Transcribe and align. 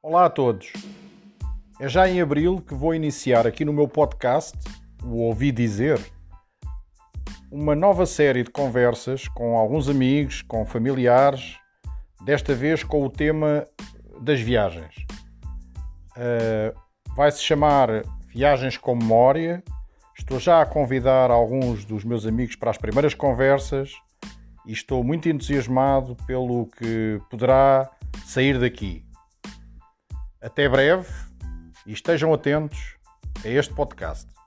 Olá 0.00 0.26
a 0.26 0.30
todos. 0.30 0.72
É 1.80 1.88
já 1.88 2.08
em 2.08 2.20
abril 2.20 2.60
que 2.60 2.72
vou 2.72 2.94
iniciar 2.94 3.48
aqui 3.48 3.64
no 3.64 3.72
meu 3.72 3.88
podcast, 3.88 4.56
o 5.02 5.22
Ouvi 5.22 5.50
Dizer, 5.50 5.98
uma 7.50 7.74
nova 7.74 8.06
série 8.06 8.44
de 8.44 8.50
conversas 8.50 9.26
com 9.26 9.58
alguns 9.58 9.88
amigos, 9.88 10.40
com 10.40 10.64
familiares, 10.64 11.56
desta 12.24 12.54
vez 12.54 12.84
com 12.84 13.04
o 13.04 13.10
tema 13.10 13.66
das 14.20 14.40
viagens. 14.40 14.94
Uh, 16.16 16.78
Vai-se 17.16 17.42
chamar 17.42 18.04
Viagens 18.28 18.76
com 18.76 18.94
Memória. 18.94 19.64
Estou 20.16 20.38
já 20.38 20.62
a 20.62 20.66
convidar 20.66 21.28
alguns 21.32 21.84
dos 21.84 22.04
meus 22.04 22.24
amigos 22.24 22.54
para 22.54 22.70
as 22.70 22.78
primeiras 22.78 23.14
conversas 23.14 23.92
e 24.64 24.72
estou 24.72 25.02
muito 25.02 25.28
entusiasmado 25.28 26.16
pelo 26.24 26.66
que 26.66 27.20
poderá 27.28 27.90
sair 28.24 28.60
daqui. 28.60 29.07
Até 30.40 30.68
breve 30.68 31.08
e 31.84 31.92
estejam 31.92 32.32
atentos 32.32 32.96
a 33.44 33.48
este 33.48 33.74
podcast. 33.74 34.37